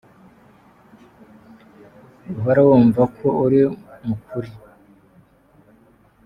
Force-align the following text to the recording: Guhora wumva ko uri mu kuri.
Guhora 2.33 2.61
wumva 2.67 3.01
ko 3.15 3.27
uri 3.43 3.61
mu 4.05 4.15
kuri. 4.27 4.51